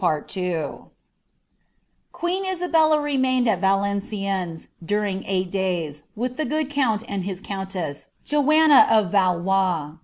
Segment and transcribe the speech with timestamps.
[0.01, 0.03] *
[2.11, 8.07] Queen Isabella remained at Valenciennes during eight days, with the jTicd count and his couniess,
[8.25, 9.91] Joanna of Valois.